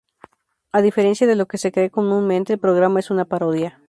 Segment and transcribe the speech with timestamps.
[0.77, 3.79] A diferencia de lo que se cree comúnmente, el programa es una parodia.